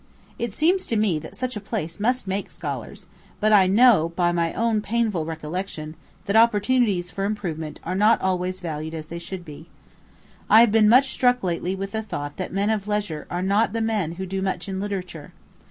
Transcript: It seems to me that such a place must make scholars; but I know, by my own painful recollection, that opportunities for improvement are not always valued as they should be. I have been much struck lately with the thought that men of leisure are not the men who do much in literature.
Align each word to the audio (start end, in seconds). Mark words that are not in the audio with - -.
It 0.39 0.55
seems 0.55 0.87
to 0.87 0.95
me 0.95 1.19
that 1.19 1.35
such 1.35 1.55
a 1.55 1.59
place 1.61 1.99
must 1.99 2.25
make 2.27 2.49
scholars; 2.49 3.05
but 3.39 3.53
I 3.53 3.67
know, 3.67 4.09
by 4.15 4.31
my 4.31 4.51
own 4.55 4.81
painful 4.81 5.25
recollection, 5.25 5.93
that 6.25 6.35
opportunities 6.35 7.11
for 7.11 7.23
improvement 7.23 7.79
are 7.83 7.93
not 7.93 8.19
always 8.19 8.61
valued 8.61 8.95
as 8.95 9.09
they 9.09 9.19
should 9.19 9.45
be. 9.45 9.67
I 10.49 10.61
have 10.61 10.71
been 10.71 10.89
much 10.89 11.11
struck 11.13 11.43
lately 11.43 11.75
with 11.75 11.91
the 11.91 12.01
thought 12.01 12.37
that 12.37 12.51
men 12.51 12.71
of 12.71 12.87
leisure 12.87 13.27
are 13.29 13.43
not 13.43 13.73
the 13.73 13.79
men 13.81 14.13
who 14.13 14.25
do 14.25 14.41
much 14.41 14.67
in 14.67 14.79
literature. 14.79 15.33